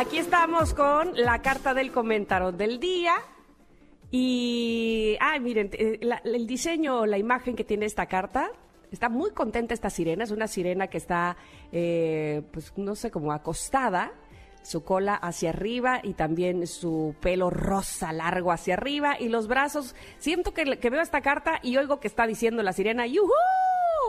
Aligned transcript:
Aquí 0.00 0.18
estamos 0.18 0.74
con 0.74 1.10
la 1.16 1.42
carta 1.42 1.74
del 1.74 1.90
comentario 1.90 2.52
del 2.52 2.78
día. 2.78 3.14
Y, 4.12 5.16
ay, 5.18 5.40
miren, 5.40 5.70
eh, 5.72 5.98
el 6.22 6.46
diseño, 6.46 7.04
la 7.04 7.18
imagen 7.18 7.56
que 7.56 7.64
tiene 7.64 7.86
esta 7.86 8.06
carta, 8.06 8.48
está 8.92 9.08
muy 9.08 9.32
contenta 9.32 9.74
esta 9.74 9.90
sirena. 9.90 10.22
Es 10.22 10.30
una 10.30 10.46
sirena 10.46 10.86
que 10.86 10.98
está, 10.98 11.36
eh, 11.72 12.42
pues, 12.52 12.72
no 12.76 12.94
sé, 12.94 13.10
como 13.10 13.32
acostada, 13.32 14.12
su 14.62 14.84
cola 14.84 15.16
hacia 15.16 15.50
arriba 15.50 15.98
y 16.00 16.14
también 16.14 16.68
su 16.68 17.16
pelo 17.20 17.50
rosa 17.50 18.12
largo 18.12 18.52
hacia 18.52 18.74
arriba 18.74 19.18
y 19.18 19.28
los 19.28 19.48
brazos. 19.48 19.96
Siento 20.18 20.54
que, 20.54 20.78
que 20.78 20.90
veo 20.90 21.00
esta 21.00 21.22
carta 21.22 21.58
y 21.60 21.76
oigo 21.76 21.98
que 21.98 22.06
está 22.06 22.24
diciendo 22.28 22.62
la 22.62 22.72
sirena, 22.72 23.04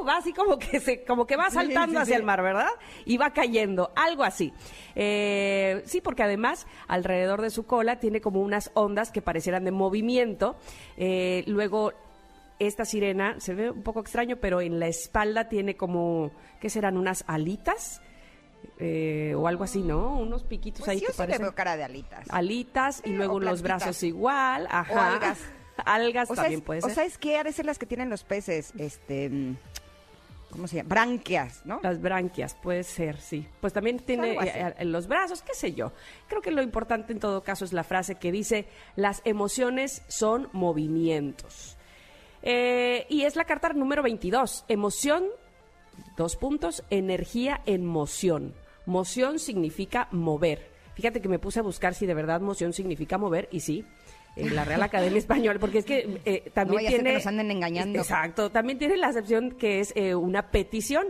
Va 0.06 0.18
así 0.18 0.34
como 0.34 0.58
que 0.60 0.80
se, 0.80 1.04
como 1.04 1.26
que 1.28 1.36
va 1.36 1.50
saltando 1.50 1.92
sí, 2.00 2.04
hacia 2.04 2.16
sí. 2.16 2.20
el 2.20 2.24
mar, 2.26 2.42
¿verdad? 2.42 2.70
Y 3.06 3.18
va 3.18 3.32
cayendo, 3.34 3.92
algo 3.96 4.24
así. 4.24 4.54
Eh, 4.96 5.82
sí, 5.86 6.02
porque 6.02 6.24
además 6.24 6.68
alrededor 6.88 7.42
de 7.42 7.50
su 7.50 7.66
cola 7.66 8.00
tiene 8.00 8.22
como 8.22 8.42
unas 8.42 8.72
ondas 8.74 9.12
que 9.12 9.22
parecieran 9.22 9.64
de 9.66 9.72
movimiento. 9.72 10.58
Eh, 10.98 11.44
luego 11.48 11.94
esta 12.60 12.84
sirena 12.86 13.40
se 13.40 13.54
ve 13.54 13.72
un 13.72 13.84
poco 13.84 14.02
extraño, 14.02 14.38
pero 14.38 14.60
en 14.62 14.80
la 14.80 14.88
espalda 14.88 15.48
tiene 15.48 15.78
como, 15.78 16.32
¿qué 16.60 16.70
serán? 16.70 16.98
Unas 16.98 17.24
alitas 17.28 18.02
eh, 18.80 19.34
o 19.38 19.48
algo 19.48 19.64
así, 19.64 19.82
¿no? 19.82 20.18
Unos 20.18 20.44
piquitos 20.44 20.82
Pues 20.82 20.90
ahí 20.90 21.00
yo 21.00 21.08
que 21.08 21.14
sí 21.14 21.18
le 21.18 21.24
parecen 21.24 21.42
veo 21.44 21.56
cara 21.56 21.78
de 21.78 21.84
alitas. 21.86 22.26
alitas 22.30 23.02
y 23.06 23.12
luego 23.12 23.36
o 23.36 23.40
los 23.40 23.62
brazos 23.62 24.04
igual, 24.04 24.68
ajá. 24.70 24.94
O 24.94 25.00
algas. 25.00 25.40
algas 25.86 26.30
O 26.30 26.36
también 26.36 26.60
es- 26.60 26.66
puede 26.66 26.80
o 26.80 26.86
ser. 26.88 26.96
sea, 26.96 27.04
es 27.06 27.18
que 27.18 27.38
ha 27.38 27.44
de 27.44 27.54
ser 27.54 27.66
las 27.66 27.80
que 27.80 27.86
tienen 27.86 28.10
los 28.10 28.26
peces, 28.26 28.74
este, 28.78 29.30
mm, 29.30 29.56
¿cómo 30.52 30.68
se 30.68 30.78
llama? 30.78 30.90
Branquias, 30.90 31.66
¿no? 31.66 31.80
Las 31.84 32.02
branquias, 32.02 32.56
puede 32.56 32.84
ser, 32.84 33.20
sí. 33.20 33.48
Pues 33.62 33.74
también 33.74 34.00
tiene 34.00 34.34
eh, 34.34 34.74
en 34.78 34.92
los 34.92 35.08
brazos, 35.08 35.42
qué 35.42 35.54
sé 35.54 35.74
yo. 35.74 35.92
Creo 36.28 36.42
que 36.42 36.52
lo 36.52 36.62
importante 36.62 37.14
en 37.14 37.20
todo 37.20 37.44
caso 37.44 37.66
es 37.66 37.74
la 37.74 37.84
frase 37.84 38.16
que 38.16 38.32
dice, 38.32 38.68
las 38.96 39.22
emociones 39.26 40.04
son 40.08 40.50
movimientos. 40.54 41.78
Eh, 42.42 43.06
y 43.10 43.24
es 43.24 43.36
la 43.36 43.46
carta 43.46 43.70
número 43.70 44.02
22, 44.04 44.66
emoción, 44.68 45.26
dos 46.16 46.36
puntos, 46.36 46.84
energía 46.90 47.62
en 47.66 47.86
moción. 47.86 48.54
Moción 48.86 49.40
significa 49.40 50.08
mover. 50.12 50.70
Fíjate 50.96 51.22
que 51.22 51.30
me 51.30 51.40
puse 51.40 51.60
a 51.60 51.64
buscar 51.64 51.94
si 51.94 52.06
de 52.06 52.14
verdad 52.14 52.42
moción 52.42 52.74
significa 52.74 53.18
mover, 53.18 53.48
y 53.52 53.62
sí, 53.62 53.86
en 54.40 54.56
la 54.56 54.66
Real 54.66 54.82
Academia 54.82 55.18
Española, 55.18 55.60
porque 55.60 55.80
es 55.80 55.86
que 55.86 56.22
eh, 56.26 56.52
también 56.54 56.84
No 56.84 56.90
que 56.90 56.96
tiene... 56.96 57.14
nos 57.14 57.28
anden 57.28 57.52
engañando. 57.52 58.00
Exacto, 58.00 58.50
también 58.52 58.78
tiene 58.78 58.98
la 58.98 59.08
acepción 59.08 59.52
que 59.52 59.80
es 59.80 59.94
eh, 59.96 60.16
una 60.16 60.52
petición. 60.52 61.08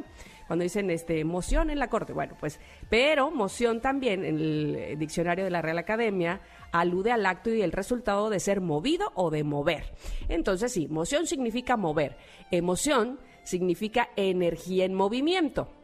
Cuando 0.47 0.63
dicen 0.63 0.89
este 0.89 1.23
moción 1.25 1.69
en 1.69 1.77
la 1.77 1.89
corte, 1.89 2.11
bueno, 2.11 2.35
pues, 2.39 2.59
pero 2.89 3.29
moción 3.29 3.81
también 3.81 4.25
en 4.25 4.35
el 4.35 4.75
eh, 4.75 4.95
diccionario 4.97 5.45
de 5.45 5.51
la 5.51 5.61
Real 5.61 5.77
Academia 5.77 6.41
alude 6.71 7.11
al 7.11 7.23
acto 7.27 7.53
y 7.53 7.61
el 7.61 7.71
resultado 7.71 8.31
de 8.31 8.39
ser 8.39 8.59
movido 8.59 9.11
o 9.13 9.29
de 9.29 9.43
mover. 9.43 9.93
Entonces, 10.27 10.71
sí, 10.71 10.87
moción 10.87 11.27
significa 11.27 11.77
mover. 11.77 12.17
Emoción 12.49 13.19
significa 13.43 14.09
energía 14.15 14.85
en 14.85 14.95
movimiento. 14.95 15.78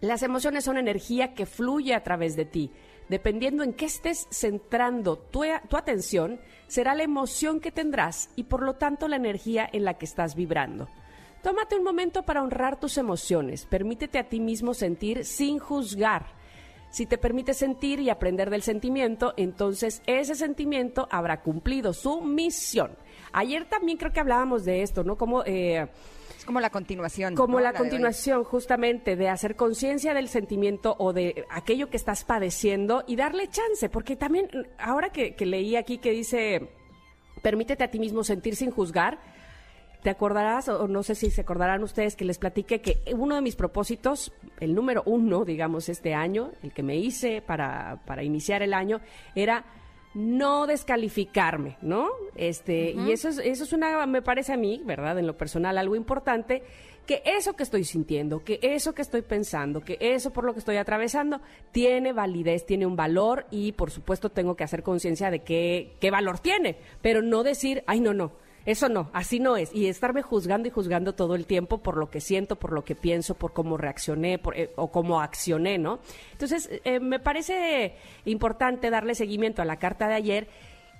Las 0.00 0.22
emociones 0.22 0.64
son 0.64 0.78
energía 0.78 1.34
que 1.34 1.44
fluye 1.44 1.94
a 1.94 2.04
través 2.04 2.36
de 2.36 2.44
ti. 2.44 2.70
Dependiendo 3.08 3.64
en 3.64 3.72
qué 3.72 3.86
estés 3.86 4.28
centrando 4.30 5.16
tu, 5.16 5.42
atención, 5.42 6.40
será 6.66 6.94
la 6.94 7.02
emoción 7.02 7.58
que 7.58 7.72
tendrás 7.72 8.30
y 8.36 8.44
por 8.44 8.62
lo 8.62 8.74
tanto 8.74 9.08
la 9.08 9.16
energía 9.16 9.68
en 9.72 9.84
la 9.84 9.94
que 9.94 10.04
estás 10.04 10.34
vibrando. 10.34 10.88
Tómate 11.42 11.76
un 11.76 11.84
momento 11.84 12.22
para 12.22 12.42
honrar 12.42 12.78
tus 12.78 12.98
emociones. 12.98 13.64
Permítete 13.64 14.18
a 14.18 14.28
ti 14.28 14.40
mismo 14.40 14.74
sentir 14.74 15.24
sin 15.24 15.58
juzgar. 15.58 16.26
Si 16.90 17.06
te 17.06 17.18
permites 17.18 17.56
sentir 17.56 18.00
y 18.00 18.10
aprender 18.10 18.50
del 18.50 18.62
sentimiento, 18.62 19.34
entonces 19.36 20.02
ese 20.06 20.34
sentimiento 20.34 21.08
habrá 21.10 21.42
cumplido 21.42 21.92
su 21.92 22.20
misión. 22.20 22.92
Ayer 23.32 23.68
también 23.68 23.98
creo 23.98 24.12
que 24.12 24.20
hablábamos 24.20 24.64
de 24.64 24.82
esto, 24.82 25.04
¿no? 25.04 25.16
Como 25.16 25.42
eh, 25.44 25.88
como 26.48 26.60
la 26.60 26.70
continuación. 26.70 27.34
como 27.34 27.58
¿no? 27.58 27.62
la 27.62 27.74
continuación 27.74 28.42
justamente 28.42 29.16
de 29.16 29.28
hacer 29.28 29.54
conciencia 29.54 30.14
del 30.14 30.28
sentimiento 30.28 30.96
o 30.98 31.12
de 31.12 31.44
aquello 31.50 31.90
que 31.90 31.98
estás 31.98 32.24
padeciendo 32.24 33.04
y 33.06 33.16
darle 33.16 33.48
chance, 33.48 33.90
porque 33.90 34.16
también 34.16 34.48
ahora 34.78 35.10
que, 35.10 35.34
que 35.34 35.44
leí 35.44 35.76
aquí 35.76 35.98
que 35.98 36.10
dice, 36.10 36.70
permítete 37.42 37.84
a 37.84 37.90
ti 37.90 37.98
mismo 37.98 38.24
sentir 38.24 38.56
sin 38.56 38.70
juzgar, 38.70 39.18
te 40.02 40.08
acordarás, 40.08 40.70
o 40.70 40.88
no 40.88 41.02
sé 41.02 41.14
si 41.14 41.30
se 41.30 41.42
acordarán 41.42 41.82
ustedes, 41.82 42.16
que 42.16 42.24
les 42.24 42.38
platiqué 42.38 42.80
que 42.80 43.02
uno 43.14 43.34
de 43.34 43.42
mis 43.42 43.54
propósitos, 43.54 44.32
el 44.58 44.74
número 44.74 45.02
uno, 45.04 45.44
digamos, 45.44 45.90
este 45.90 46.14
año, 46.14 46.52
el 46.62 46.72
que 46.72 46.82
me 46.82 46.96
hice 46.96 47.42
para, 47.42 48.00
para 48.06 48.22
iniciar 48.22 48.62
el 48.62 48.72
año, 48.72 49.02
era 49.34 49.66
no 50.14 50.66
descalificarme, 50.66 51.76
¿no? 51.82 52.08
Este, 52.34 52.92
y 52.92 53.12
eso 53.12 53.28
es, 53.28 53.38
eso 53.38 53.64
es 53.64 53.72
una, 53.72 54.06
me 54.06 54.22
parece 54.22 54.52
a 54.52 54.56
mí, 54.56 54.82
¿verdad? 54.84 55.18
En 55.18 55.26
lo 55.26 55.36
personal, 55.36 55.78
algo 55.78 55.96
importante, 55.96 56.62
que 57.06 57.22
eso 57.24 57.54
que 57.54 57.62
estoy 57.62 57.84
sintiendo, 57.84 58.44
que 58.44 58.58
eso 58.62 58.94
que 58.94 59.02
estoy 59.02 59.22
pensando, 59.22 59.80
que 59.80 59.96
eso 59.98 60.30
por 60.30 60.44
lo 60.44 60.52
que 60.52 60.58
estoy 60.58 60.76
atravesando, 60.76 61.40
tiene 61.72 62.12
validez, 62.12 62.66
tiene 62.66 62.84
un 62.84 62.96
valor 62.96 63.46
y 63.50 63.72
por 63.72 63.90
supuesto 63.90 64.30
tengo 64.30 64.56
que 64.56 64.64
hacer 64.64 64.82
conciencia 64.82 65.30
de 65.30 65.40
qué, 65.40 65.96
qué 66.00 66.10
valor 66.10 66.38
tiene, 66.38 66.76
pero 67.00 67.22
no 67.22 67.42
decir, 67.42 67.82
ay, 67.86 68.00
no, 68.00 68.12
no. 68.12 68.32
Eso 68.68 68.90
no, 68.90 69.08
así 69.14 69.40
no 69.40 69.56
es. 69.56 69.74
Y 69.74 69.86
estarme 69.86 70.20
juzgando 70.20 70.68
y 70.68 70.70
juzgando 70.70 71.14
todo 71.14 71.34
el 71.36 71.46
tiempo 71.46 71.78
por 71.78 71.96
lo 71.96 72.10
que 72.10 72.20
siento, 72.20 72.56
por 72.56 72.74
lo 72.74 72.84
que 72.84 72.94
pienso, 72.94 73.34
por 73.34 73.54
cómo 73.54 73.78
reaccioné 73.78 74.38
por, 74.38 74.58
eh, 74.58 74.72
o 74.76 74.92
cómo 74.92 75.22
accioné, 75.22 75.78
¿no? 75.78 76.00
Entonces, 76.32 76.68
eh, 76.84 77.00
me 77.00 77.18
parece 77.18 77.94
importante 78.26 78.90
darle 78.90 79.14
seguimiento 79.14 79.62
a 79.62 79.64
la 79.64 79.78
carta 79.78 80.06
de 80.06 80.16
ayer 80.16 80.48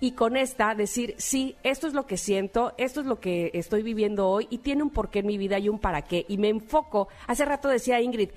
y 0.00 0.12
con 0.12 0.38
esta 0.38 0.74
decir, 0.74 1.14
sí, 1.18 1.56
esto 1.62 1.86
es 1.86 1.92
lo 1.92 2.06
que 2.06 2.16
siento, 2.16 2.72
esto 2.78 3.02
es 3.02 3.06
lo 3.06 3.20
que 3.20 3.50
estoy 3.52 3.82
viviendo 3.82 4.30
hoy 4.30 4.46
y 4.48 4.58
tiene 4.58 4.82
un 4.82 4.88
porqué 4.88 5.18
en 5.18 5.26
mi 5.26 5.36
vida 5.36 5.58
y 5.58 5.68
un 5.68 5.78
para 5.78 6.00
qué. 6.00 6.24
Y 6.26 6.38
me 6.38 6.48
enfoco, 6.48 7.08
hace 7.26 7.44
rato 7.44 7.68
decía 7.68 8.00
Ingrid, 8.00 8.30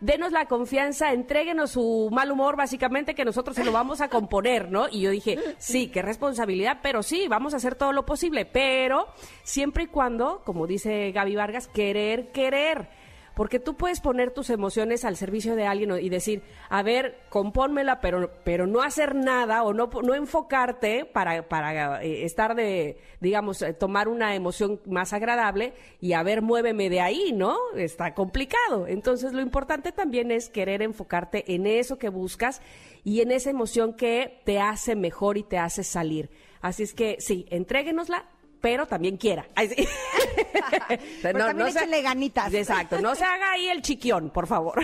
denos 0.00 0.32
la 0.32 0.46
confianza, 0.46 1.12
entréguenos 1.12 1.72
su 1.72 2.08
mal 2.12 2.30
humor, 2.30 2.56
básicamente, 2.56 3.14
que 3.14 3.24
nosotros 3.24 3.56
se 3.56 3.64
lo 3.64 3.72
vamos 3.72 4.00
a 4.00 4.08
componer, 4.08 4.70
¿no? 4.70 4.86
Y 4.90 5.02
yo 5.02 5.10
dije, 5.10 5.38
sí, 5.58 5.88
qué 5.88 6.02
responsabilidad, 6.02 6.78
pero 6.82 7.02
sí, 7.02 7.26
vamos 7.28 7.54
a 7.54 7.58
hacer 7.58 7.74
todo 7.74 7.92
lo 7.92 8.04
posible, 8.04 8.44
pero 8.46 9.06
siempre 9.42 9.84
y 9.84 9.86
cuando, 9.86 10.42
como 10.44 10.66
dice 10.66 11.12
Gaby 11.12 11.36
Vargas, 11.36 11.68
querer, 11.68 12.32
querer. 12.32 12.88
Porque 13.34 13.58
tú 13.58 13.74
puedes 13.74 14.00
poner 14.00 14.30
tus 14.30 14.50
emociones 14.50 15.04
al 15.04 15.16
servicio 15.16 15.56
de 15.56 15.66
alguien 15.66 15.90
y 16.00 16.08
decir, 16.08 16.42
a 16.68 16.82
ver, 16.82 17.18
compónmela, 17.30 18.00
pero, 18.00 18.30
pero 18.44 18.66
no 18.66 18.82
hacer 18.82 19.14
nada 19.14 19.62
o 19.64 19.72
no, 19.72 19.90
no 20.02 20.14
enfocarte 20.14 21.04
para, 21.04 21.48
para 21.48 22.02
eh, 22.02 22.24
estar 22.24 22.54
de, 22.54 22.98
digamos, 23.20 23.62
eh, 23.62 23.72
tomar 23.72 24.08
una 24.08 24.34
emoción 24.34 24.80
más 24.86 25.12
agradable 25.12 25.74
y 26.00 26.12
a 26.12 26.22
ver, 26.22 26.42
muéveme 26.42 26.90
de 26.90 27.00
ahí, 27.00 27.32
¿no? 27.32 27.56
Está 27.76 28.14
complicado. 28.14 28.86
Entonces, 28.86 29.32
lo 29.32 29.40
importante 29.40 29.92
también 29.92 30.30
es 30.30 30.48
querer 30.48 30.82
enfocarte 30.82 31.54
en 31.54 31.66
eso 31.66 31.98
que 31.98 32.08
buscas 32.08 32.62
y 33.02 33.20
en 33.20 33.32
esa 33.32 33.50
emoción 33.50 33.94
que 33.94 34.40
te 34.44 34.60
hace 34.60 34.94
mejor 34.94 35.38
y 35.38 35.42
te 35.42 35.58
hace 35.58 35.82
salir. 35.82 36.30
Así 36.60 36.82
es 36.82 36.94
que, 36.94 37.16
sí, 37.18 37.46
entréguenosla, 37.50 38.24
pero 38.64 38.86
también 38.86 39.18
quiera. 39.18 39.44
Ay, 39.54 39.68
sí. 39.68 39.86
Pero 41.22 41.38
también 41.40 41.70
se- 41.70 41.80
échenle 41.80 42.00
ganitas. 42.00 42.54
Exacto, 42.54 42.98
no 42.98 43.14
se 43.14 43.22
haga 43.22 43.52
ahí 43.52 43.68
el 43.68 43.82
chiquión, 43.82 44.30
por 44.30 44.46
favor. 44.46 44.82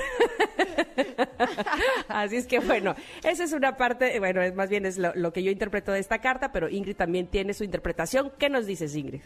Así 2.08 2.36
es 2.36 2.46
que 2.46 2.58
bueno, 2.58 2.94
esa 3.24 3.42
es 3.44 3.54
una 3.54 3.78
parte, 3.78 4.18
bueno, 4.18 4.42
es 4.42 4.54
más 4.54 4.68
bien 4.68 4.84
es 4.84 4.98
lo, 4.98 5.14
lo 5.14 5.32
que 5.32 5.42
yo 5.42 5.50
interpreto 5.50 5.92
de 5.92 5.98
esta 5.98 6.18
carta, 6.18 6.52
pero 6.52 6.68
Ingrid 6.68 6.94
también 6.96 7.28
tiene 7.28 7.54
su 7.54 7.64
interpretación. 7.64 8.30
¿Qué 8.38 8.50
nos 8.50 8.66
dices, 8.66 8.94
Ingrid? 8.94 9.22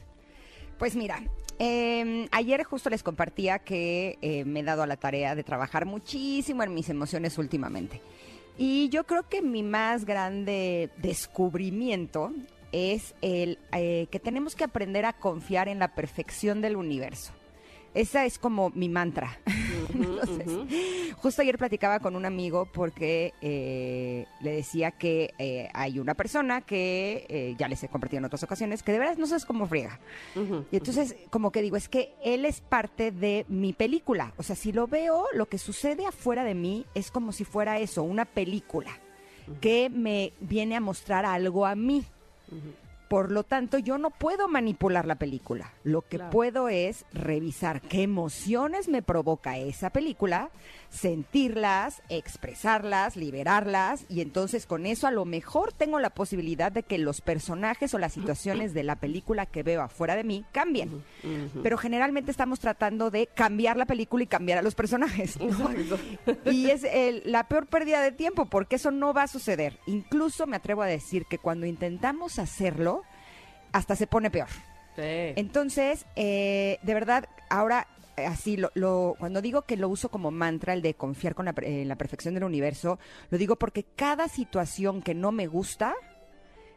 Pues 0.78 0.94
mira, 0.94 1.20
eh, 1.58 2.28
ayer 2.30 2.62
justo 2.62 2.90
les 2.90 3.02
compartía 3.02 3.58
que 3.58 4.18
eh, 4.22 4.44
me 4.44 4.60
he 4.60 4.62
dado 4.62 4.84
a 4.84 4.86
la 4.86 4.96
tarea 4.98 5.34
de 5.34 5.42
trabajar 5.42 5.84
muchísimo 5.84 6.62
en 6.62 6.74
mis 6.74 6.88
emociones 6.88 7.38
últimamente. 7.38 8.00
Y 8.56 8.88
yo 8.90 9.02
creo 9.04 9.28
que 9.28 9.42
mi 9.42 9.64
más 9.64 10.04
grande 10.04 10.90
descubrimiento 10.98 12.32
es 12.74 13.14
el 13.22 13.58
eh, 13.72 14.08
que 14.10 14.18
tenemos 14.18 14.56
que 14.56 14.64
aprender 14.64 15.04
a 15.04 15.12
confiar 15.12 15.68
en 15.68 15.78
la 15.78 15.94
perfección 15.94 16.60
del 16.60 16.76
universo. 16.76 17.32
Esa 17.94 18.24
es 18.24 18.38
como 18.40 18.70
mi 18.70 18.88
mantra. 18.88 19.38
Entonces, 19.94 21.14
justo 21.16 21.42
ayer 21.42 21.56
platicaba 21.56 22.00
con 22.00 22.16
un 22.16 22.26
amigo 22.26 22.66
porque 22.72 23.32
eh, 23.40 24.26
le 24.40 24.56
decía 24.56 24.90
que 24.90 25.32
eh, 25.38 25.68
hay 25.72 26.00
una 26.00 26.14
persona 26.14 26.60
que 26.60 27.24
eh, 27.28 27.54
ya 27.56 27.68
les 27.68 27.84
he 27.84 27.88
compartido 27.88 28.18
en 28.18 28.24
otras 28.24 28.42
ocasiones 28.42 28.82
que 28.82 28.90
de 28.90 28.98
verdad 28.98 29.16
no 29.16 29.28
sabes 29.28 29.44
cómo 29.44 29.66
friega. 29.66 30.00
Y 30.72 30.76
entonces, 30.76 31.14
como 31.30 31.52
que 31.52 31.62
digo, 31.62 31.76
es 31.76 31.88
que 31.88 32.14
él 32.24 32.44
es 32.44 32.60
parte 32.60 33.12
de 33.12 33.46
mi 33.48 33.72
película. 33.72 34.34
O 34.38 34.42
sea, 34.42 34.56
si 34.56 34.72
lo 34.72 34.88
veo, 34.88 35.26
lo 35.32 35.46
que 35.46 35.58
sucede 35.58 36.04
afuera 36.04 36.42
de 36.42 36.54
mí 36.54 36.86
es 36.94 37.12
como 37.12 37.30
si 37.30 37.44
fuera 37.44 37.78
eso, 37.78 38.02
una 38.02 38.24
película 38.24 38.90
que 39.60 39.90
me 39.90 40.32
viene 40.40 40.74
a 40.74 40.80
mostrar 40.80 41.24
algo 41.24 41.66
a 41.66 41.76
mí. 41.76 42.04
Mm-hmm. 42.54 42.83
Por 43.14 43.30
lo 43.30 43.44
tanto, 43.44 43.78
yo 43.78 43.96
no 43.96 44.10
puedo 44.10 44.48
manipular 44.48 45.06
la 45.06 45.14
película. 45.14 45.70
Lo 45.84 46.02
que 46.02 46.16
Claro. 46.16 46.32
puedo 46.32 46.68
es 46.68 47.04
revisar 47.12 47.80
qué 47.80 48.02
emociones 48.02 48.88
me 48.88 49.02
provoca 49.02 49.56
esa 49.56 49.90
película, 49.90 50.50
sentirlas, 50.90 52.02
expresarlas, 52.08 53.14
liberarlas 53.16 54.04
y 54.08 54.20
entonces 54.20 54.66
con 54.66 54.84
eso 54.84 55.06
a 55.06 55.12
lo 55.12 55.24
mejor 55.24 55.72
tengo 55.72 56.00
la 56.00 56.10
posibilidad 56.10 56.72
de 56.72 56.82
que 56.82 56.98
los 56.98 57.20
personajes 57.20 57.94
o 57.94 57.98
las 57.98 58.14
situaciones 58.14 58.74
de 58.74 58.82
la 58.82 58.96
película 58.96 59.46
que 59.46 59.62
veo 59.62 59.82
afuera 59.82 60.16
de 60.16 60.24
mí 60.24 60.44
cambien. 60.50 61.04
Pero 61.62 61.78
generalmente 61.78 62.32
estamos 62.32 62.58
tratando 62.58 63.12
de 63.12 63.28
cambiar 63.28 63.76
la 63.76 63.86
película 63.86 64.24
y 64.24 64.26
cambiar 64.26 64.58
a 64.58 64.62
los 64.62 64.74
personajes. 64.74 65.38
¿no? 65.40 65.70
Y 66.50 66.68
es 66.70 66.82
el- 66.82 67.22
la 67.26 67.46
peor 67.46 67.66
pérdida 67.68 68.00
de 68.02 68.10
tiempo 68.10 68.46
porque 68.46 68.74
eso 68.74 68.90
no 68.90 69.14
va 69.14 69.22
a 69.22 69.28
suceder. 69.28 69.78
Incluso 69.86 70.48
me 70.48 70.56
atrevo 70.56 70.82
a 70.82 70.86
decir 70.86 71.26
que 71.26 71.38
cuando 71.38 71.64
intentamos 71.66 72.40
hacerlo, 72.40 73.03
hasta 73.74 73.96
se 73.96 74.06
pone 74.06 74.30
peor. 74.30 74.48
Sí. 74.96 75.02
Entonces, 75.36 76.06
eh, 76.16 76.78
de 76.82 76.94
verdad, 76.94 77.28
ahora 77.50 77.86
eh, 78.16 78.24
así, 78.26 78.56
lo, 78.56 78.70
lo- 78.74 79.16
cuando 79.18 79.42
digo 79.42 79.62
que 79.62 79.76
lo 79.76 79.88
uso 79.88 80.08
como 80.08 80.30
mantra, 80.30 80.72
el 80.72 80.82
de 80.82 80.94
confiar 80.94 81.34
con 81.34 81.46
la, 81.46 81.54
en 81.62 81.88
la 81.88 81.96
perfección 81.96 82.34
del 82.34 82.44
universo, 82.44 82.98
lo 83.30 83.38
digo 83.38 83.56
porque 83.56 83.84
cada 83.96 84.28
situación 84.28 85.02
que 85.02 85.14
no 85.14 85.32
me 85.32 85.48
gusta, 85.48 85.94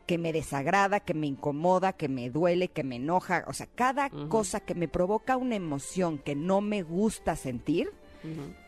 que 0.08 0.18
me 0.18 0.34
desagrada, 0.34 1.00
que 1.02 1.14
me 1.14 1.28
incomoda, 1.28 1.94
que 1.94 2.08
me 2.08 2.30
duele, 2.32 2.70
que 2.70 2.84
me 2.84 2.96
enoja, 2.96 3.44
o 3.48 3.54
sea, 3.54 3.68
cada 3.76 4.10
cosa 4.10 4.62
que 4.62 4.74
me 4.74 4.88
provoca 4.88 5.38
una 5.38 5.56
emoción 5.56 6.18
que 6.18 6.34
no 6.34 6.62
me 6.62 6.82
gusta 6.82 7.36
sentir, 7.36 7.92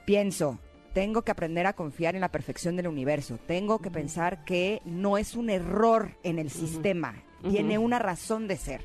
pienso, 0.06 0.60
tengo 0.94 1.21
que 1.21 1.31
aprender 1.31 1.68
a 1.68 1.74
confiar 1.74 2.15
en 2.15 2.21
la 2.21 2.31
perfección 2.31 2.75
del 2.75 2.88
universo, 2.88 3.38
tengo 3.45 3.80
que 3.80 3.91
pensar 3.91 4.44
que 4.44 4.81
no 4.86 5.18
es 5.18 5.36
un 5.36 5.50
error 5.50 6.18
en 6.24 6.39
el 6.39 6.50
sistema, 6.50 7.24
tiene 7.50 7.77
una 7.77 8.00
razón 8.00 8.47
de 8.47 8.57
ser. 8.57 8.81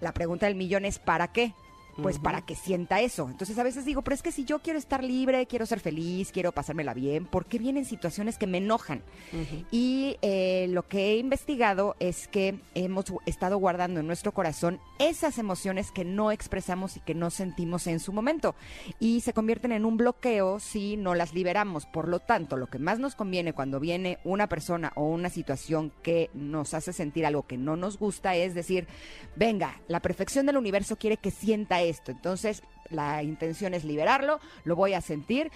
La 0.00 0.12
pregunta 0.12 0.46
del 0.46 0.56
millón 0.56 0.84
es 0.84 0.98
¿para 0.98 1.32
qué? 1.32 1.54
Pues 2.02 2.18
para 2.18 2.42
que 2.42 2.54
sienta 2.54 3.00
eso. 3.00 3.28
Entonces 3.30 3.58
a 3.58 3.62
veces 3.62 3.84
digo, 3.84 4.02
pero 4.02 4.14
es 4.14 4.22
que 4.22 4.32
si 4.32 4.44
yo 4.44 4.60
quiero 4.60 4.78
estar 4.78 5.02
libre, 5.02 5.46
quiero 5.46 5.66
ser 5.66 5.80
feliz, 5.80 6.32
quiero 6.32 6.52
pasármela 6.52 6.94
bien, 6.94 7.26
¿por 7.26 7.46
qué 7.46 7.58
vienen 7.58 7.84
situaciones 7.84 8.38
que 8.38 8.46
me 8.46 8.58
enojan? 8.58 9.02
Y 9.70 10.16
eh, 10.22 10.66
lo 10.70 10.86
que 10.88 11.12
he 11.12 11.16
investigado 11.18 11.96
es 12.00 12.28
que 12.28 12.58
hemos 12.74 13.06
estado 13.26 13.58
guardando 13.58 14.00
en 14.00 14.06
nuestro 14.06 14.32
corazón 14.32 14.80
esas 14.98 15.38
emociones 15.38 15.90
que 15.92 16.04
no 16.04 16.30
expresamos 16.30 16.96
y 16.96 17.00
que 17.00 17.14
no 17.14 17.30
sentimos 17.30 17.86
en 17.86 18.00
su 18.00 18.12
momento. 18.12 18.54
Y 19.00 19.20
se 19.20 19.32
convierten 19.32 19.72
en 19.72 19.84
un 19.84 19.96
bloqueo 19.96 20.60
si 20.60 20.96
no 20.96 21.14
las 21.14 21.34
liberamos. 21.34 21.86
Por 21.86 22.08
lo 22.08 22.20
tanto, 22.20 22.56
lo 22.56 22.68
que 22.68 22.78
más 22.78 22.98
nos 22.98 23.14
conviene 23.14 23.52
cuando 23.52 23.80
viene 23.80 24.18
una 24.24 24.48
persona 24.48 24.92
o 24.96 25.04
una 25.08 25.30
situación 25.30 25.92
que 26.02 26.30
nos 26.34 26.74
hace 26.74 26.92
sentir 26.92 27.26
algo 27.26 27.46
que 27.46 27.56
no 27.56 27.76
nos 27.76 27.98
gusta 27.98 28.34
es 28.36 28.54
decir, 28.54 28.86
venga, 29.36 29.80
la 29.88 30.00
perfección 30.00 30.46
del 30.46 30.56
universo 30.56 30.96
quiere 30.96 31.16
que 31.16 31.30
sienta 31.30 31.80
esto. 31.88 32.10
Entonces, 32.12 32.62
la 32.90 33.22
intención 33.22 33.74
es 33.74 33.84
liberarlo, 33.84 34.40
lo 34.64 34.76
voy 34.76 34.94
a 34.94 35.00
sentir 35.00 35.50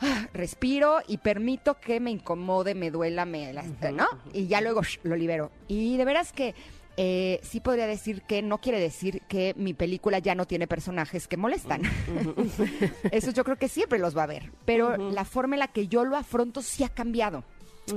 ah, 0.00 0.26
respiro 0.32 1.00
y 1.06 1.18
permito 1.18 1.78
que 1.80 2.00
me 2.00 2.10
incomode, 2.10 2.74
me 2.74 2.90
duela, 2.90 3.24
me 3.24 3.52
las- 3.52 3.66
¿no? 3.92 4.06
Y 4.32 4.46
ya 4.46 4.60
luego 4.60 4.82
sh, 4.82 4.98
lo 5.02 5.16
libero. 5.16 5.50
Y 5.68 5.96
de 5.96 6.04
veras 6.04 6.32
que 6.32 6.54
eh, 6.96 7.40
sí 7.42 7.60
podría 7.60 7.86
decir 7.86 8.22
que 8.22 8.42
no 8.42 8.58
quiere 8.58 8.78
decir 8.78 9.22
que 9.28 9.54
mi 9.56 9.74
película 9.74 10.18
ya 10.18 10.34
no 10.34 10.46
tiene 10.46 10.66
personajes 10.66 11.28
que 11.28 11.36
molestan. 11.36 11.82
Eso 13.10 13.30
yo 13.30 13.44
creo 13.44 13.56
que 13.56 13.68
siempre 13.68 13.98
los 13.98 14.16
va 14.16 14.22
a 14.22 14.24
haber. 14.24 14.50
Pero 14.64 14.96
la 15.10 15.24
forma 15.24 15.54
en 15.56 15.60
la 15.60 15.68
que 15.68 15.88
yo 15.88 16.04
lo 16.04 16.16
afronto 16.16 16.62
sí 16.62 16.84
ha 16.84 16.88
cambiado. 16.88 17.44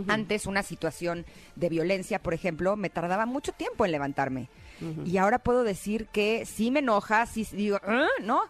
Antes 0.08 0.48
una 0.48 0.64
situación 0.64 1.24
de 1.56 1.70
violencia, 1.70 2.18
por 2.18 2.34
ejemplo, 2.34 2.76
me 2.76 2.90
tardaba 2.90 3.26
mucho 3.28 3.52
tiempo 3.52 3.86
en 3.86 3.92
levantarme. 3.92 4.50
Y 5.06 5.18
ahora 5.18 5.40
puedo 5.40 5.64
decir 5.64 6.08
que 6.08 6.46
sí 6.46 6.70
me 6.72 6.80
enoja, 6.80 7.26
sí 7.26 7.48
digo, 7.54 7.80
"Ah", 7.86 8.08
¿no? 8.22 8.42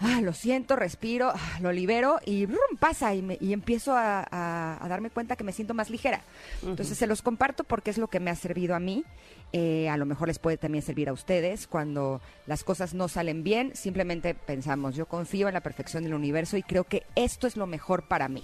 Ah, 0.00 0.20
lo 0.22 0.32
siento, 0.32 0.74
respiro, 0.76 1.30
ah, 1.34 1.58
lo 1.60 1.70
libero 1.72 2.18
y 2.24 2.46
¡brum! 2.46 2.76
pasa 2.78 3.14
y, 3.14 3.20
me- 3.20 3.36
y 3.40 3.52
empiezo 3.52 3.92
a, 3.94 4.20
a- 4.30 4.78
a 4.82 4.88
darme 4.88 5.10
cuenta 5.10 5.36
que 5.36 5.44
me 5.44 5.52
siento 5.52 5.74
más 5.74 5.90
ligera. 5.90 6.22
Entonces 6.62 6.96
se 6.96 7.06
los 7.06 7.20
comparto 7.20 7.64
porque 7.64 7.90
es 7.90 7.98
lo 7.98 8.08
que 8.08 8.20
me 8.20 8.30
ha 8.30 8.36
servido 8.36 8.74
a 8.74 8.80
mí. 8.80 9.04
Eh, 9.52 9.90
a 9.90 9.98
lo 9.98 10.06
mejor 10.06 10.28
les 10.28 10.38
puede 10.38 10.56
también 10.56 10.82
servir 10.82 11.10
a 11.10 11.12
ustedes. 11.12 11.66
Cuando 11.66 12.22
las 12.46 12.64
cosas 12.64 12.94
no 12.94 13.08
salen 13.08 13.42
bien, 13.44 13.72
simplemente 13.74 14.34
pensamos, 14.34 14.94
yo 14.94 15.04
confío 15.06 15.48
en 15.48 15.54
la 15.54 15.60
perfección 15.60 16.04
del 16.04 16.14
universo 16.14 16.56
y 16.56 16.62
creo 16.62 16.84
que 16.84 17.02
esto 17.16 17.46
es 17.46 17.56
lo 17.58 17.66
mejor 17.66 18.08
para 18.08 18.28
mí. 18.28 18.42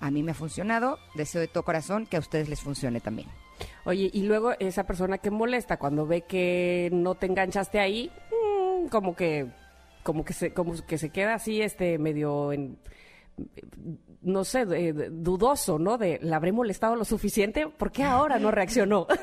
A 0.00 0.10
mí 0.10 0.22
me 0.22 0.32
ha 0.32 0.34
funcionado, 0.34 0.98
deseo 1.14 1.40
de 1.40 1.48
todo 1.48 1.64
corazón 1.64 2.06
que 2.06 2.16
a 2.16 2.20
ustedes 2.20 2.48
les 2.48 2.60
funcione 2.60 3.00
también. 3.00 3.28
Oye, 3.84 4.10
y 4.12 4.22
luego 4.22 4.52
esa 4.58 4.84
persona 4.84 5.18
que 5.18 5.30
molesta 5.30 5.78
cuando 5.78 6.06
ve 6.06 6.22
que 6.22 6.88
no 6.92 7.14
te 7.14 7.26
enganchaste 7.26 7.78
ahí, 7.78 8.10
mm, 8.30 8.88
como 8.88 9.14
que 9.14 9.46
como 10.02 10.24
que 10.24 10.32
se 10.32 10.52
como 10.52 10.74
que 10.86 10.98
se 10.98 11.10
queda 11.10 11.34
así 11.34 11.62
este 11.62 11.98
medio 11.98 12.52
en 12.52 12.78
no 14.22 14.44
sé, 14.44 14.64
dudoso, 14.64 15.78
¿no? 15.78 15.98
De 15.98 16.18
¿la 16.22 16.36
habré 16.36 16.52
molestado 16.52 16.96
lo 16.96 17.04
suficiente? 17.04 17.66
¿Por 17.66 17.92
qué 17.92 18.04
ahora 18.04 18.38
no 18.38 18.50
reaccionó? 18.50 19.06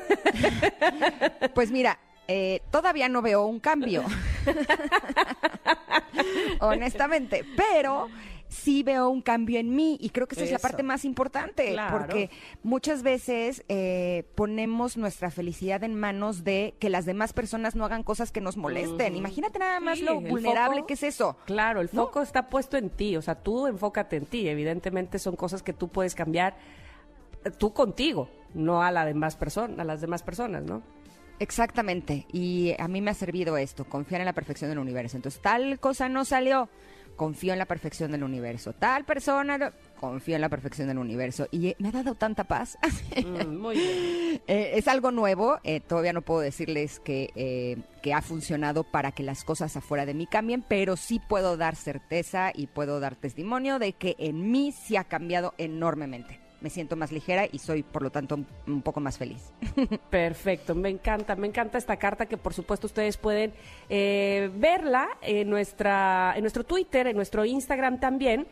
Pues 1.54 1.70
mira, 1.70 1.98
eh, 2.28 2.62
todavía 2.70 3.08
no 3.08 3.20
veo 3.20 3.44
un 3.44 3.60
cambio. 3.60 4.04
Honestamente, 6.60 7.44
pero 7.56 8.08
sí 8.52 8.82
veo 8.82 9.08
un 9.08 9.22
cambio 9.22 9.58
en 9.58 9.74
mí 9.74 9.96
y 10.00 10.10
creo 10.10 10.28
que 10.28 10.34
esa 10.34 10.44
es 10.44 10.52
la 10.52 10.58
parte 10.58 10.82
más 10.82 11.04
importante 11.04 11.72
Claro. 11.72 11.98
porque 11.98 12.30
muchas 12.62 13.02
veces 13.02 13.64
eh, 13.68 14.24
ponemos 14.34 14.96
nuestra 14.96 15.30
felicidad 15.30 15.82
en 15.84 15.94
manos 15.98 16.44
de 16.44 16.74
que 16.78 16.90
las 16.90 17.06
demás 17.06 17.32
personas 17.32 17.74
no 17.74 17.84
hagan 17.84 18.02
cosas 18.02 18.30
que 18.30 18.40
nos 18.40 18.56
molesten. 18.56 19.16
Imagínate 19.16 19.58
nada 19.58 19.80
más 19.80 19.98
Sí, 19.98 20.04
lo 20.04 20.20
vulnerable 20.20 20.76
foco- 20.80 20.86
que 20.86 20.94
es 20.94 21.02
eso. 21.02 21.36
Claro, 21.46 21.80
el 21.80 21.88
¿No? 21.92 22.04
foco 22.06 22.20
está 22.22 22.48
puesto 22.48 22.76
en 22.76 22.90
ti, 22.90 23.16
o 23.16 23.22
sea, 23.22 23.34
tú 23.36 23.66
enfócate 23.66 24.16
en 24.16 24.26
ti. 24.26 24.48
Evidentemente 24.48 25.18
son 25.18 25.34
cosas 25.34 25.62
que 25.62 25.72
tú 25.72 25.88
puedes 25.88 26.14
cambiar 26.14 26.54
eh, 27.44 27.50
tú 27.50 27.72
contigo, 27.72 28.28
no 28.54 28.82
a 28.82 28.90
la 28.90 29.04
demás 29.06 29.36
persona, 29.36 29.82
a 29.82 29.84
las 29.86 30.00
demás 30.00 30.22
personas, 30.22 30.62
¿no? 30.62 30.82
Exactamente. 31.38 32.26
Y 32.32 32.74
a 32.78 32.86
mí 32.86 33.00
me 33.00 33.10
ha 33.10 33.14
servido 33.14 33.56
esto, 33.56 33.84
confiar 33.84 34.20
en 34.20 34.26
la 34.26 34.32
perfección 34.32 34.70
del 34.70 34.78
universo. 34.78 35.16
Entonces, 35.16 35.40
tal 35.40 35.80
cosa 35.80 36.08
no 36.08 36.24
salió, 36.24 36.68
confío 37.22 37.52
en 37.52 37.60
la 37.60 37.66
perfección 37.66 38.10
del 38.10 38.24
universo. 38.24 38.72
Tal 38.72 39.04
persona, 39.04 39.72
confío 40.00 40.34
en 40.34 40.40
la 40.40 40.48
perfección 40.48 40.88
del 40.88 40.98
universo. 40.98 41.46
Y 41.52 41.68
eh, 41.68 41.76
me 41.78 41.90
ha 41.90 41.92
dado 41.92 42.16
tanta 42.16 42.42
paz. 42.42 42.76
Mm, 43.24 43.56
muy 43.58 43.76
bien. 43.76 44.22
Eh, 44.48 44.72
es 44.74 44.88
algo 44.88 45.12
nuevo, 45.12 45.60
eh, 45.62 45.80
todavía 45.80 46.12
no 46.12 46.22
puedo 46.22 46.40
decirles 46.40 46.98
que, 46.98 47.30
eh, 47.36 47.76
que 48.02 48.12
ha 48.14 48.22
funcionado 48.22 48.82
para 48.82 49.12
que 49.12 49.22
las 49.22 49.44
cosas 49.44 49.76
afuera 49.76 50.04
de 50.06 50.14
mí 50.14 50.26
cambien, 50.26 50.64
pero 50.66 50.96
sí 50.96 51.20
puedo 51.28 51.56
dar 51.56 51.76
certeza 51.76 52.50
y 52.52 52.66
puedo 52.66 52.98
dar 52.98 53.14
testimonio 53.14 53.78
de 53.78 53.92
que 53.92 54.16
en 54.18 54.50
mí 54.50 54.72
sí 54.72 54.96
ha 54.96 55.04
cambiado 55.04 55.54
enormemente. 55.58 56.41
Me 56.62 56.70
siento 56.70 56.94
más 56.96 57.10
ligera 57.10 57.46
y 57.50 57.58
soy, 57.58 57.82
por 57.82 58.02
lo 58.02 58.10
tanto, 58.10 58.38
un- 58.66 58.82
poco 58.82 59.00
más 59.00 59.18
feliz. 59.18 59.52
Perfecto, 60.10 60.74
me 60.74 60.88
encanta, 60.90 61.34
me 61.36 61.46
encanta 61.48 61.76
esta 61.78 61.96
carta 61.96 62.26
que 62.26 62.36
por 62.36 62.54
supuesto 62.54 62.86
ustedes 62.86 63.16
pueden 63.16 63.52
eh, 63.88 64.48
verla 64.56 65.08
en 65.22 65.50
nuestra, 65.50 66.32
en 66.36 66.42
nuestro 66.42 66.64
Twitter, 66.64 67.06
en 67.08 67.16
nuestro 67.16 67.44
Instagram 67.44 67.98
también 68.00 68.46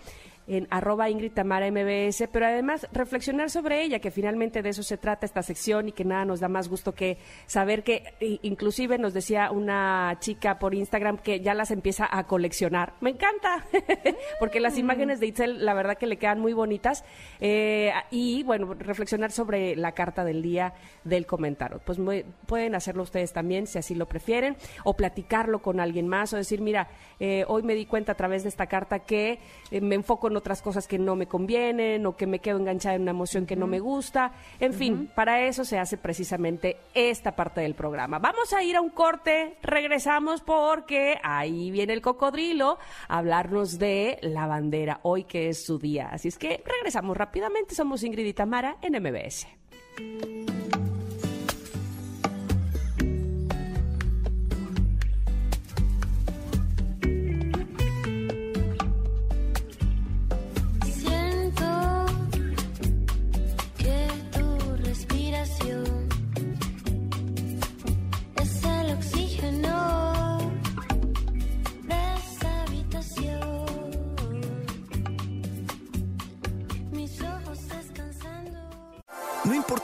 en 0.57 0.67
arroba 0.71 1.09
Ingrid 1.09 1.33
Tamara 1.33 1.71
MBS, 1.71 2.29
pero 2.33 2.47
además 2.47 2.87
reflexionar 2.93 3.51
sobre 3.51 3.83
ella, 3.83 4.01
que 4.01 4.11
finalmente 4.11 4.63
de 4.63 4.69
eso 4.71 4.83
se 4.83 4.97
trata 4.99 5.25
esta 5.25 5.43
sección 5.43 5.89
y 5.89 5.93
que 5.93 6.05
nada 6.05 6.25
nos 6.25 6.41
da 6.41 6.49
más 6.49 6.69
gusto 6.69 6.93
que 6.95 7.19
saber 7.47 7.85
que 7.85 8.03
inclusive 8.43 8.99
nos 8.99 9.15
decía 9.15 9.51
una 9.53 10.17
chica 10.21 10.59
por 10.59 10.75
Instagram 10.75 11.19
que 11.19 11.41
ya 11.41 11.55
las 11.55 11.71
empieza 11.71 12.09
a 12.11 12.27
coleccionar. 12.27 12.95
Me 13.01 13.11
encanta, 13.11 13.65
porque 14.41 14.59
las 14.61 14.77
imágenes 14.77 15.21
de 15.21 15.27
Itzel 15.29 15.65
la 15.65 15.73
verdad 15.75 15.97
que 15.97 16.07
le 16.07 16.17
quedan 16.19 16.41
muy 16.41 16.53
bonitas 16.53 17.05
Eh, 17.43 17.93
y 18.11 18.43
bueno, 18.43 18.75
reflexionar 18.75 19.31
sobre 19.31 19.75
la 19.77 19.93
carta 19.93 20.25
del 20.25 20.43
día 20.43 20.75
del 21.05 21.27
comentario. 21.27 21.81
Pues 21.85 21.99
muy- 21.99 22.25
pueden 22.47 22.75
hacerlo 22.75 23.03
ustedes 23.03 23.33
también 23.33 23.67
si 23.67 23.79
así 23.79 23.95
lo 23.95 24.07
prefieren 24.07 24.57
o 24.85 24.95
platicarlo 24.95 25.61
con 25.61 25.81
alguien 25.81 26.07
más 26.09 26.33
o 26.33 26.37
decir, 26.37 26.61
mira, 26.61 26.89
eh, 27.19 27.45
hoy 27.49 27.63
me 27.63 27.75
di 27.75 27.87
cuenta 27.87 28.13
a 28.13 28.15
través 28.17 28.43
de 28.43 28.49
esta 28.49 28.67
carta 28.67 29.01
que 29.01 29.39
eh, 29.71 29.81
me 29.81 29.95
enfoco 29.95 30.29
en 30.29 30.37
otras 30.41 30.63
cosas 30.63 30.89
que 30.89 30.99
no 30.99 31.17
me 31.17 31.27
convienen 31.27 32.05
o 32.07 32.17
que 32.17 32.27
me 32.27 32.41
quedo 32.41 32.59
enganchada 32.59 32.97
en 32.97 33.03
una 33.03 33.13
emoción 33.13 33.47
que 33.47 33.57
no 33.57 33.67
me 33.67 33.79
gusta. 33.79 34.33
En 34.59 34.73
fin, 34.73 35.11
para 35.15 35.47
eso 35.47 35.65
se 35.65 35.79
hace 35.79 35.97
precisamente 35.97 36.79
esta 36.95 37.37
parte 37.37 37.61
del 37.61 37.75
programa. 37.75 38.19
Vamos 38.19 38.53
a 38.53 38.63
ir 38.63 38.77
a 38.77 38.81
un 38.81 38.91
corte, 38.91 39.57
regresamos 39.63 40.41
porque 40.41 41.19
ahí 41.23 41.71
viene 41.71 41.93
el 41.93 42.03
cocodrilo 42.03 42.79
a 43.09 43.19
hablarnos 43.19 43.79
de 43.79 44.19
la 44.23 44.47
bandera, 44.47 45.01
hoy 45.03 45.25
que 45.25 45.49
es 45.49 45.65
su 45.65 45.79
día. 45.79 46.09
Así 46.11 46.29
es 46.29 46.39
que 46.39 46.63
regresamos 46.65 47.17
rápidamente, 47.17 47.75
somos 47.75 48.03
Ingrid 48.03 48.27
y 48.27 48.35
Tamara 48.35 48.79
en 48.83 49.01
MBS. 49.01 49.47